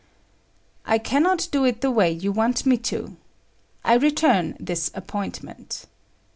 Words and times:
"I 0.83 0.97
cannot 0.97 1.47
do 1.51 1.63
it 1.63 1.81
the 1.81 1.91
way 1.91 2.09
you 2.09 2.31
want 2.31 2.65
me 2.65 2.75
to. 2.89 3.17
I 3.85 3.93
return 3.97 4.57
this 4.59 4.89
appointment." 4.95 5.85